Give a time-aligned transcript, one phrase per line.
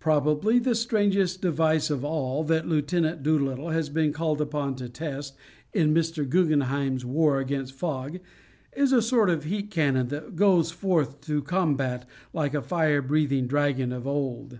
[0.00, 2.90] Probably the strangest device of all that Lieut.
[3.22, 5.36] Doolittle has been called upon to test
[5.72, 6.28] in Mr.
[6.28, 8.18] Guggenheim's war against fog
[8.72, 13.46] is a sort of heat cannon that goes forth to combat like a fire breathing
[13.46, 14.58] dragon of old.